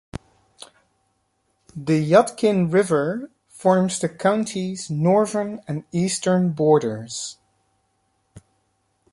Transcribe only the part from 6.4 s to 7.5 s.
borders.